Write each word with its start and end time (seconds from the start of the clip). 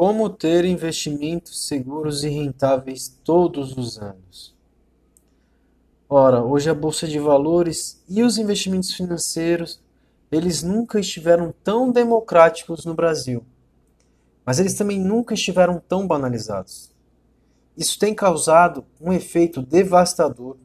Como 0.00 0.30
ter 0.30 0.64
investimentos 0.64 1.68
seguros 1.68 2.24
e 2.24 2.30
rentáveis 2.30 3.20
todos 3.22 3.76
os 3.76 3.98
anos? 3.98 4.56
Ora, 6.08 6.42
hoje 6.42 6.70
a 6.70 6.74
bolsa 6.74 7.06
de 7.06 7.18
valores 7.18 8.02
e 8.08 8.22
os 8.22 8.38
investimentos 8.38 8.94
financeiros, 8.94 9.78
eles 10.32 10.62
nunca 10.62 10.98
estiveram 10.98 11.52
tão 11.62 11.92
democráticos 11.92 12.86
no 12.86 12.94
Brasil. 12.94 13.44
Mas 14.42 14.58
eles 14.58 14.72
também 14.72 14.98
nunca 14.98 15.34
estiveram 15.34 15.78
tão 15.86 16.06
banalizados. 16.06 16.90
Isso 17.76 17.98
tem 17.98 18.14
causado 18.14 18.86
um 18.98 19.12
efeito 19.12 19.60
devastador 19.60 20.56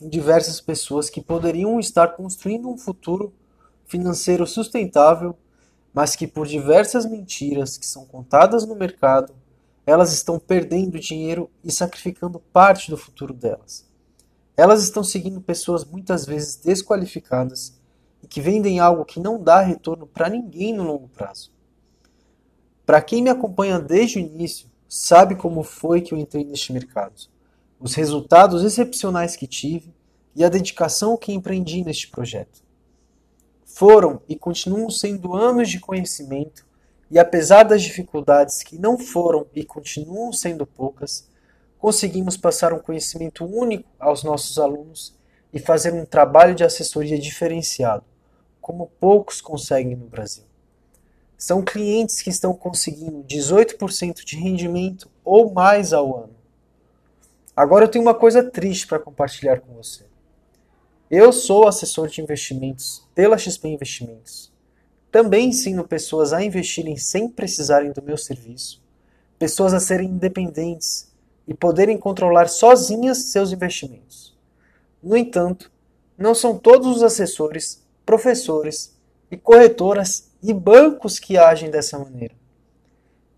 em 0.00 0.08
diversas 0.08 0.60
pessoas 0.60 1.10
que 1.10 1.20
poderiam 1.20 1.80
estar 1.80 2.14
construindo 2.14 2.68
um 2.68 2.78
futuro 2.78 3.34
financeiro 3.86 4.46
sustentável 4.46 5.36
mas 5.96 6.14
que 6.14 6.26
por 6.26 6.46
diversas 6.46 7.06
mentiras 7.06 7.78
que 7.78 7.86
são 7.86 8.04
contadas 8.04 8.66
no 8.66 8.76
mercado, 8.76 9.34
elas 9.86 10.12
estão 10.12 10.38
perdendo 10.38 11.00
dinheiro 11.00 11.50
e 11.64 11.72
sacrificando 11.72 12.38
parte 12.38 12.90
do 12.90 12.98
futuro 12.98 13.32
delas. 13.32 13.88
Elas 14.54 14.82
estão 14.82 15.02
seguindo 15.02 15.40
pessoas 15.40 15.86
muitas 15.86 16.26
vezes 16.26 16.56
desqualificadas 16.56 17.80
e 18.22 18.26
que 18.26 18.42
vendem 18.42 18.78
algo 18.78 19.06
que 19.06 19.18
não 19.18 19.42
dá 19.42 19.62
retorno 19.62 20.06
para 20.06 20.28
ninguém 20.28 20.74
no 20.74 20.82
longo 20.82 21.08
prazo. 21.08 21.50
Para 22.84 23.00
quem 23.00 23.22
me 23.22 23.30
acompanha 23.30 23.80
desde 23.80 24.18
o 24.18 24.20
início, 24.20 24.68
sabe 24.86 25.34
como 25.34 25.62
foi 25.62 26.02
que 26.02 26.12
eu 26.12 26.18
entrei 26.18 26.44
neste 26.44 26.74
mercado, 26.74 27.14
os 27.80 27.94
resultados 27.94 28.62
excepcionais 28.62 29.34
que 29.34 29.46
tive 29.46 29.94
e 30.34 30.44
a 30.44 30.50
dedicação 30.50 31.16
que 31.16 31.32
empreendi 31.32 31.82
neste 31.82 32.10
projeto. 32.10 32.65
Foram 33.66 34.22
e 34.28 34.36
continuam 34.36 34.88
sendo 34.88 35.34
anos 35.34 35.68
de 35.68 35.80
conhecimento, 35.80 36.64
e 37.10 37.18
apesar 37.18 37.64
das 37.64 37.82
dificuldades 37.82 38.62
que 38.62 38.78
não 38.78 38.96
foram 38.96 39.46
e 39.54 39.64
continuam 39.64 40.32
sendo 40.32 40.64
poucas, 40.64 41.28
conseguimos 41.76 42.36
passar 42.36 42.72
um 42.72 42.78
conhecimento 42.78 43.44
único 43.44 43.88
aos 43.98 44.22
nossos 44.22 44.58
alunos 44.58 45.14
e 45.52 45.58
fazer 45.58 45.92
um 45.92 46.06
trabalho 46.06 46.54
de 46.54 46.64
assessoria 46.64 47.18
diferenciado, 47.18 48.04
como 48.60 48.90
poucos 48.98 49.40
conseguem 49.40 49.96
no 49.96 50.06
Brasil. 50.06 50.44
São 51.36 51.62
clientes 51.62 52.22
que 52.22 52.30
estão 52.30 52.54
conseguindo 52.54 53.24
18% 53.24 54.24
de 54.24 54.36
rendimento 54.36 55.10
ou 55.24 55.52
mais 55.52 55.92
ao 55.92 56.24
ano. 56.24 56.36
Agora 57.54 57.84
eu 57.84 57.90
tenho 57.90 58.04
uma 58.04 58.14
coisa 58.14 58.42
triste 58.42 58.86
para 58.86 59.00
compartilhar 59.00 59.60
com 59.60 59.74
você. 59.74 60.04
Eu 61.08 61.32
sou 61.32 61.68
assessor 61.68 62.08
de 62.08 62.20
investimentos 62.20 63.06
pela 63.14 63.38
XP 63.38 63.68
Investimentos. 63.68 64.52
Também 65.08 65.50
ensino 65.50 65.86
pessoas 65.86 66.32
a 66.32 66.42
investirem 66.42 66.96
sem 66.96 67.28
precisarem 67.28 67.92
do 67.92 68.02
meu 68.02 68.16
serviço, 68.16 68.82
pessoas 69.38 69.72
a 69.72 69.78
serem 69.78 70.08
independentes 70.08 71.14
e 71.46 71.54
poderem 71.54 71.96
controlar 71.96 72.48
sozinhas 72.48 73.30
seus 73.30 73.52
investimentos. 73.52 74.36
No 75.00 75.16
entanto, 75.16 75.70
não 76.18 76.34
são 76.34 76.58
todos 76.58 76.96
os 76.96 77.04
assessores, 77.04 77.86
professores 78.04 78.92
e 79.30 79.36
corretoras 79.36 80.32
e 80.42 80.52
bancos 80.52 81.20
que 81.20 81.38
agem 81.38 81.70
dessa 81.70 81.96
maneira. 81.96 82.34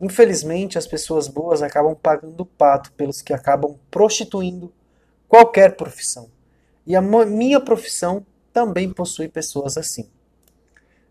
Infelizmente, 0.01 0.79
as 0.79 0.87
pessoas 0.87 1.29
boas 1.29 1.61
acabam 1.61 1.95
pagando 1.95 2.47
pato 2.47 2.91
pelos 2.93 3.21
que 3.21 3.35
acabam 3.35 3.79
prostituindo 3.91 4.73
qualquer 5.29 5.77
profissão. 5.77 6.31
E 6.89 6.97
a 6.97 7.03
minha 7.03 7.61
profissão 7.61 8.25
também 8.51 8.91
possui 8.91 9.29
pessoas 9.29 9.77
assim. 9.77 10.09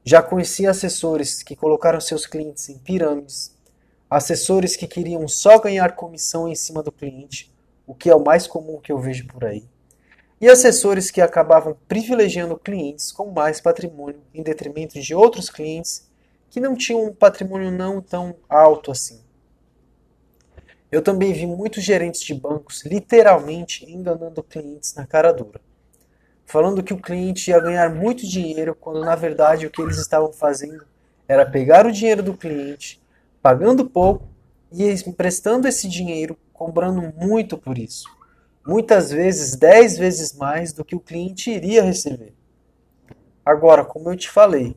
Já 0.04 0.24
conheci 0.24 0.66
assessores 0.66 1.44
que 1.44 1.56
colocaram 1.56 2.02
seus 2.02 2.26
clientes 2.26 2.68
em 2.68 2.80
pirâmides, 2.80 3.56
assessores 4.10 4.76
que 4.76 4.88
queriam 4.88 5.28
só 5.28 5.60
ganhar 5.60 5.96
comissão 5.96 6.48
em 6.48 6.56
cima 6.56 6.82
do 6.82 6.92
cliente, 6.92 7.54
o 7.86 7.94
que 7.94 8.10
é 8.10 8.16
o 8.16 8.24
mais 8.24 8.48
comum 8.48 8.80
que 8.82 8.92
eu 8.92 8.98
vejo 8.98 9.28
por 9.28 9.46
aí, 9.46 9.66
e 10.42 10.50
assessores 10.50 11.12
que 11.12 11.22
acabavam 11.22 11.78
privilegiando 11.88 12.58
clientes 12.58 13.12
com 13.12 13.30
mais 13.30 13.62
patrimônio 13.62 14.24
em 14.34 14.42
detrimento 14.42 15.00
de 15.00 15.14
outros 15.14 15.48
clientes 15.48 16.10
que 16.50 16.60
não 16.60 16.76
tinham 16.76 17.06
um 17.06 17.14
patrimônio 17.14 17.70
não 17.70 18.02
tão 18.02 18.36
alto 18.50 18.90
assim. 18.90 19.22
Eu 20.92 21.02
também 21.02 21.34
vi 21.34 21.46
muitos 21.46 21.84
gerentes 21.84 22.22
de 22.22 22.34
bancos 22.34 22.84
literalmente 22.86 23.90
enganando 23.92 24.44
clientes 24.44 24.94
na 24.96 25.06
cara 25.06 25.34
dura 25.34 25.60
falando 26.48 26.82
que 26.82 26.94
o 26.94 27.00
cliente 27.00 27.52
ia 27.52 27.60
ganhar 27.60 27.94
muito 27.94 28.26
dinheiro, 28.26 28.74
quando 28.74 29.02
na 29.02 29.16
verdade 29.16 29.68
o 29.68 29.70
que 29.70 29.82
eles 29.82 29.98
estavam 29.98 30.32
fazendo 30.32 30.84
era 31.28 31.46
pegar 31.46 31.86
o 31.86 31.92
dinheiro 31.92 32.24
do 32.24 32.34
cliente, 32.34 33.02
pagando 33.42 33.86
pouco 33.86 34.26
e 34.72 34.90
emprestando 35.06 35.68
esse 35.68 35.90
dinheiro, 35.90 36.38
cobrando 36.54 37.14
muito 37.18 37.58
por 37.58 37.78
isso. 37.78 38.06
Muitas 38.66 39.12
vezes 39.12 39.58
10 39.58 39.98
vezes 39.98 40.34
mais 40.34 40.72
do 40.72 40.86
que 40.86 40.96
o 40.96 41.02
cliente 41.02 41.52
iria 41.52 41.84
receber. 41.84 42.34
Agora, 43.46 43.84
como 43.84 44.10
eu 44.10 44.16
te 44.16 44.30
falei, 44.30 44.76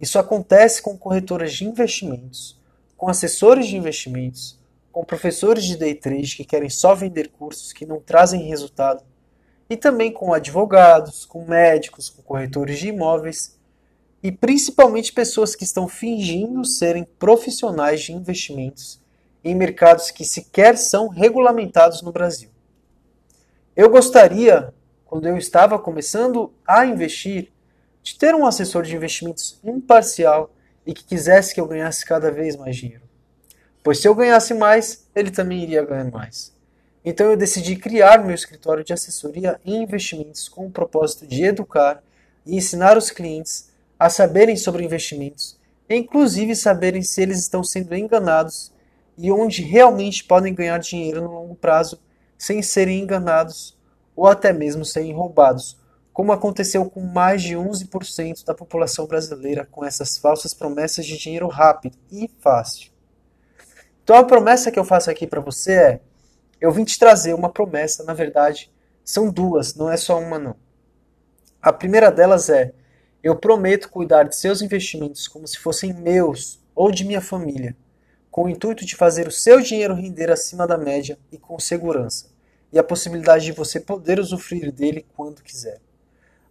isso 0.00 0.18
acontece 0.18 0.82
com 0.82 0.98
corretoras 0.98 1.52
de 1.52 1.64
investimentos, 1.64 2.60
com 2.96 3.08
assessores 3.08 3.66
de 3.66 3.76
investimentos, 3.76 4.58
com 4.96 5.04
professores 5.04 5.62
de 5.64 5.76
day 5.76 5.94
trade 5.94 6.34
que 6.34 6.42
querem 6.42 6.70
só 6.70 6.94
vender 6.94 7.28
cursos 7.28 7.70
que 7.70 7.84
não 7.84 8.00
trazem 8.00 8.48
resultado 8.48 9.04
e 9.68 9.76
também 9.76 10.10
com 10.10 10.32
advogados, 10.32 11.26
com 11.26 11.44
médicos, 11.44 12.08
com 12.08 12.22
corretores 12.22 12.78
de 12.78 12.88
imóveis 12.88 13.58
e 14.22 14.32
principalmente 14.32 15.12
pessoas 15.12 15.54
que 15.54 15.64
estão 15.64 15.86
fingindo 15.86 16.64
serem 16.64 17.04
profissionais 17.04 18.04
de 18.04 18.14
investimentos 18.14 18.98
em 19.44 19.54
mercados 19.54 20.10
que 20.10 20.24
sequer 20.24 20.78
são 20.78 21.08
regulamentados 21.08 22.00
no 22.00 22.10
Brasil. 22.10 22.48
Eu 23.76 23.90
gostaria, 23.90 24.72
quando 25.04 25.28
eu 25.28 25.36
estava 25.36 25.78
começando 25.78 26.54
a 26.66 26.86
investir, 26.86 27.52
de 28.02 28.16
ter 28.16 28.34
um 28.34 28.46
assessor 28.46 28.82
de 28.82 28.96
investimentos 28.96 29.60
imparcial 29.62 30.50
e 30.86 30.94
que 30.94 31.04
quisesse 31.04 31.54
que 31.54 31.60
eu 31.60 31.68
ganhasse 31.68 32.02
cada 32.02 32.30
vez 32.30 32.56
mais 32.56 32.76
dinheiro. 32.76 33.05
Pois 33.86 34.00
se 34.00 34.08
eu 34.08 34.16
ganhasse 34.16 34.52
mais, 34.52 35.06
ele 35.14 35.30
também 35.30 35.62
iria 35.62 35.84
ganhar 35.84 36.10
mais. 36.10 36.52
Então 37.04 37.30
eu 37.30 37.36
decidi 37.36 37.76
criar 37.76 38.18
meu 38.18 38.34
escritório 38.34 38.82
de 38.82 38.92
assessoria 38.92 39.60
em 39.64 39.80
investimentos 39.84 40.48
com 40.48 40.66
o 40.66 40.70
propósito 40.72 41.24
de 41.24 41.44
educar 41.44 42.02
e 42.44 42.56
ensinar 42.56 42.98
os 42.98 43.12
clientes 43.12 43.70
a 43.96 44.10
saberem 44.10 44.56
sobre 44.56 44.84
investimentos, 44.84 45.56
e 45.88 45.94
inclusive 45.94 46.56
saberem 46.56 47.00
se 47.00 47.22
eles 47.22 47.38
estão 47.38 47.62
sendo 47.62 47.94
enganados 47.94 48.72
e 49.16 49.30
onde 49.30 49.62
realmente 49.62 50.24
podem 50.24 50.52
ganhar 50.52 50.78
dinheiro 50.78 51.22
no 51.22 51.30
longo 51.30 51.54
prazo 51.54 52.00
sem 52.36 52.62
serem 52.62 53.02
enganados 53.02 53.78
ou 54.16 54.26
até 54.26 54.52
mesmo 54.52 54.84
serem 54.84 55.14
roubados, 55.14 55.78
como 56.12 56.32
aconteceu 56.32 56.90
com 56.90 57.02
mais 57.02 57.40
de 57.40 57.54
11% 57.54 58.44
da 58.44 58.52
população 58.52 59.06
brasileira 59.06 59.64
com 59.70 59.84
essas 59.84 60.18
falsas 60.18 60.52
promessas 60.52 61.06
de 61.06 61.16
dinheiro 61.16 61.46
rápido 61.46 61.96
e 62.10 62.28
fácil. 62.40 62.95
Então 64.06 64.14
a 64.14 64.22
promessa 64.22 64.70
que 64.70 64.78
eu 64.78 64.84
faço 64.84 65.10
aqui 65.10 65.26
para 65.26 65.40
você 65.40 65.72
é 65.72 66.00
eu 66.60 66.70
vim 66.70 66.84
te 66.84 66.96
trazer 66.96 67.34
uma 67.34 67.50
promessa, 67.50 68.04
na 68.04 68.14
verdade, 68.14 68.70
são 69.04 69.28
duas, 69.28 69.74
não 69.74 69.90
é 69.90 69.96
só 69.96 70.20
uma 70.20 70.38
não. 70.38 70.54
A 71.60 71.72
primeira 71.72 72.12
delas 72.12 72.48
é: 72.48 72.72
eu 73.20 73.34
prometo 73.34 73.90
cuidar 73.90 74.22
de 74.22 74.36
seus 74.36 74.62
investimentos 74.62 75.26
como 75.26 75.44
se 75.44 75.58
fossem 75.58 75.92
meus 75.92 76.60
ou 76.72 76.92
de 76.92 77.04
minha 77.04 77.20
família, 77.20 77.76
com 78.30 78.44
o 78.44 78.48
intuito 78.48 78.86
de 78.86 78.94
fazer 78.94 79.26
o 79.26 79.32
seu 79.32 79.60
dinheiro 79.60 79.92
render 79.92 80.30
acima 80.30 80.68
da 80.68 80.78
média 80.78 81.18
e 81.32 81.36
com 81.36 81.58
segurança, 81.58 82.30
e 82.72 82.78
a 82.78 82.84
possibilidade 82.84 83.46
de 83.46 83.50
você 83.50 83.80
poder 83.80 84.20
usufruir 84.20 84.70
dele 84.70 85.04
quando 85.16 85.42
quiser. 85.42 85.80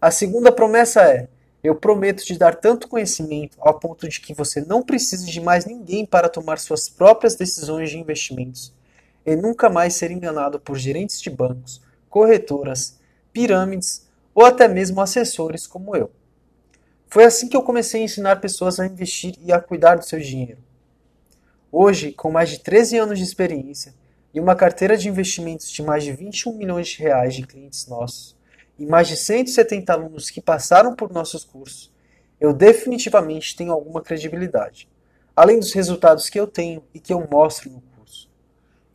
A 0.01 0.11
segunda 0.11 0.51
promessa 0.51 1.03
é: 1.03 1.29
eu 1.65 1.75
prometo 1.75 2.23
te 2.23 2.37
dar 2.37 2.55
tanto 2.55 2.87
conhecimento 2.87 3.57
ao 3.59 3.79
ponto 3.79 4.07
de 4.07 4.21
que 4.21 4.35
você 4.35 4.61
não 4.61 4.83
precise 4.83 5.25
de 5.25 5.41
mais 5.41 5.65
ninguém 5.65 6.05
para 6.05 6.29
tomar 6.29 6.59
suas 6.59 6.87
próprias 6.87 7.35
decisões 7.35 7.89
de 7.89 7.97
investimentos 7.97 8.71
e 9.25 9.35
nunca 9.35 9.67
mais 9.67 9.95
ser 9.95 10.11
enganado 10.11 10.59
por 10.59 10.77
gerentes 10.77 11.19
de 11.19 11.29
bancos, 11.29 11.81
corretoras, 12.07 12.99
pirâmides 13.33 14.07
ou 14.33 14.45
até 14.45 14.67
mesmo 14.67 15.01
assessores 15.01 15.65
como 15.65 15.95
eu. 15.95 16.11
Foi 17.07 17.23
assim 17.23 17.47
que 17.47 17.57
eu 17.57 17.63
comecei 17.63 18.01
a 18.01 18.05
ensinar 18.05 18.41
pessoas 18.41 18.79
a 18.79 18.85
investir 18.85 19.35
e 19.41 19.51
a 19.51 19.59
cuidar 19.59 19.95
do 19.95 20.05
seu 20.05 20.19
dinheiro. 20.19 20.59
Hoje, 21.71 22.11
com 22.11 22.29
mais 22.29 22.49
de 22.49 22.59
13 22.59 22.99
anos 22.99 23.17
de 23.17 23.23
experiência 23.23 23.95
e 24.31 24.39
uma 24.39 24.55
carteira 24.55 24.95
de 24.95 25.09
investimentos 25.09 25.71
de 25.71 25.81
mais 25.81 26.03
de 26.03 26.11
21 26.11 26.53
milhões 26.53 26.89
de 26.89 26.99
reais 26.99 27.33
de 27.33 27.47
clientes 27.47 27.87
nossos 27.87 28.34
e 28.77 28.85
mais 28.85 29.07
de 29.07 29.15
170 29.17 29.91
alunos 29.91 30.29
que 30.29 30.41
passaram 30.41 30.95
por 30.95 31.11
nossos 31.11 31.43
cursos, 31.43 31.91
eu 32.39 32.53
definitivamente 32.53 33.55
tenho 33.55 33.71
alguma 33.71 34.01
credibilidade, 34.01 34.87
além 35.35 35.59
dos 35.59 35.73
resultados 35.73 36.29
que 36.29 36.39
eu 36.39 36.47
tenho 36.47 36.83
e 36.93 36.99
que 36.99 37.13
eu 37.13 37.27
mostro 37.29 37.69
no 37.69 37.81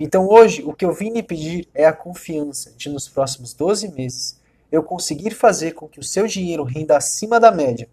então 0.01 0.27
hoje 0.27 0.63
o 0.65 0.73
que 0.73 0.87
eu 0.87 0.95
vim 0.95 1.11
lhe 1.11 1.23
pedir 1.23 1.69
é 1.75 1.85
a 1.85 1.93
confiança 1.93 2.73
de 2.75 2.89
nos 2.89 3.07
próximos 3.07 3.53
12 3.53 3.89
meses 3.89 4.41
eu 4.73 4.83
conseguir 4.83 5.33
fazer 5.33 5.73
com 5.73 5.87
que 5.87 6.01
o 6.01 6.03
seu 6.03 6.27
dinheiro 6.27 6.63
renda 6.63 6.97
acima 6.97 7.39
da 7.39 7.53
média, 7.53 7.87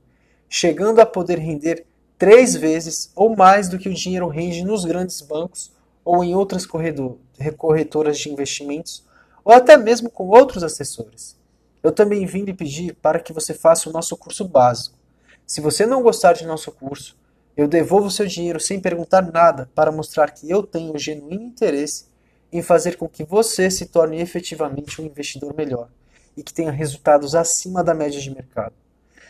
chegando 0.48 1.01
a 1.01 1.06
poder 1.06 1.38
render 1.38 1.86
três 2.18 2.56
vezes 2.56 3.12
ou 3.13 3.36
mais 3.36 3.68
do 3.68 3.78
que 3.78 3.89
o 3.89 3.94
dinheiro 3.94 4.28
rende 4.30 4.63
nos 4.63 4.86
grandes 4.86 5.19
bancos 5.22 5.74
ou 6.06 6.24
em 6.24 6.34
outras 6.34 6.66
corretoras 6.66 8.18
de 8.18 8.31
investimentos, 8.31 9.04
ou 9.44 9.51
até 9.51 9.75
mesmo 9.75 10.10
com 10.10 10.28
outros 10.30 10.63
assessores. 10.63 11.36
Eu 11.81 11.91
também 11.91 12.25
vim 12.25 12.44
lhe 12.44 12.53
pedir 12.53 12.95
para 12.95 13.19
que 13.19 13.33
você 13.33 13.53
faça 13.53 13.89
o 13.89 13.94
nosso 13.94 14.15
curso 14.18 14.45
básico. 14.45 14.97
Se 15.45 15.62
você 15.62 15.85
não 15.85 16.01
gostar 16.01 16.33
de 16.33 16.45
nosso 16.45 16.71
curso, 16.71 17.18
eu 17.56 17.68
devolvo 17.68 18.12
seu 18.12 18.27
dinheiro 18.27 18.59
sem 18.59 18.79
perguntar 18.79 19.21
nada 19.21 19.69
para 19.74 19.91
mostrar 19.91 20.29
que 20.31 20.50
eu 20.50 20.62
tenho 20.62 20.97
genuíno 20.97 21.44
interesse 21.44 22.06
em 22.51 22.62
fazer 22.62 22.97
com 22.97 23.07
que 23.07 23.24
você 23.24 23.71
se 23.71 23.88
torne 23.88 24.19
efetivamente 24.21 25.01
um 25.01 25.06
investidor 25.06 25.56
melhor 25.56 25.89
e 26.35 26.44
que 26.44 26.53
tenha 26.53 26.71
resultados 26.71 27.33
acima 27.33 27.83
da 27.83 27.94
média 27.94 28.19
de 28.19 28.29
mercado. 28.29 28.74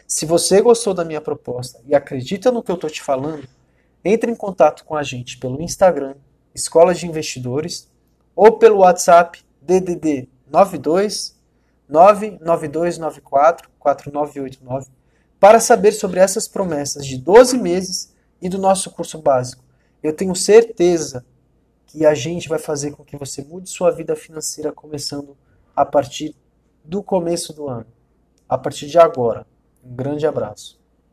Se 0.05 0.25
você 0.25 0.61
gostou 0.61 0.93
da 0.93 1.05
minha 1.05 1.21
proposta 1.21 1.81
e 1.85 1.95
acredita 1.95 2.51
no 2.51 2.63
que 2.63 2.71
eu 2.71 2.75
estou 2.75 2.89
te 2.89 3.01
falando, 3.01 3.47
entre 4.03 4.31
em 4.31 4.35
contato 4.35 4.83
com 4.85 4.95
a 4.95 5.03
gente 5.03 5.37
pelo 5.37 5.61
Instagram, 5.61 6.15
Escola 6.53 6.93
de 6.93 7.05
Investidores, 7.05 7.89
ou 8.35 8.57
pelo 8.57 8.79
WhatsApp 8.79 9.41
DDD 9.61 10.27
92 10.49 11.36
99294 11.87 13.69
4989 13.79 14.87
para 15.39 15.59
saber 15.59 15.91
sobre 15.91 16.19
essas 16.19 16.47
promessas 16.47 17.05
de 17.05 17.17
12 17.17 17.57
meses 17.57 18.13
e 18.41 18.49
do 18.49 18.57
nosso 18.57 18.91
curso 18.91 19.19
básico. 19.19 19.63
Eu 20.01 20.13
tenho 20.13 20.35
certeza 20.35 21.25
que 21.85 22.05
a 22.05 22.13
gente 22.13 22.49
vai 22.49 22.59
fazer 22.59 22.91
com 22.91 23.03
que 23.03 23.17
você 23.17 23.41
mude 23.43 23.69
sua 23.69 23.91
vida 23.91 24.15
financeira 24.15 24.71
começando 24.71 25.37
a 25.75 25.85
partir 25.85 26.35
do 26.83 27.03
começo 27.03 27.53
do 27.53 27.67
ano, 27.67 27.87
a 28.47 28.57
partir 28.57 28.87
de 28.87 28.97
agora. 28.97 29.45
Um 29.83 29.95
grande 29.95 30.25
abraço. 30.25 30.79